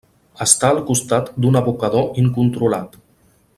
Està 0.45 0.71
al 0.75 0.79
costat 0.87 1.29
d'un 1.45 1.59
abocador 1.61 2.19
incontrolat. 2.25 3.01